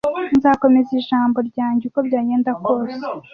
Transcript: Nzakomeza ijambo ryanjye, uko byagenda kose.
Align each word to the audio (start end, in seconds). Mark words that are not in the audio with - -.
Nzakomeza 0.37 0.91
ijambo 0.99 1.37
ryanjye, 1.49 1.83
uko 1.89 1.99
byagenda 2.07 2.51
kose. 2.65 2.93